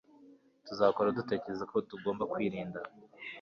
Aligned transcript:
Tuzakora 0.67 1.15
dutekereza 1.17 1.63
ko 1.71 1.77
tugomba 1.89 2.23
kwirinda 2.31 2.79